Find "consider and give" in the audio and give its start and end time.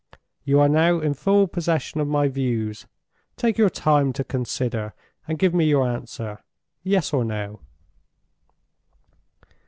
4.23-5.53